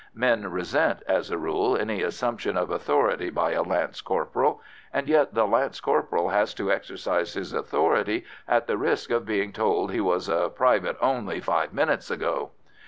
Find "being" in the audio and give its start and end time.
9.27-9.53